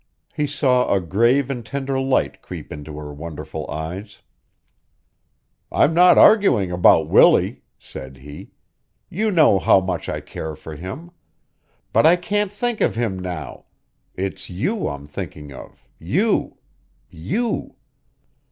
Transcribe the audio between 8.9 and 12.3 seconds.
"You know how much I care for him. But I